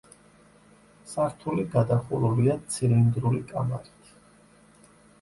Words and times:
სართული 1.11 1.67
გადახურულია 1.77 2.57
ცილინდრული 2.75 3.47
კამარით. 3.55 4.15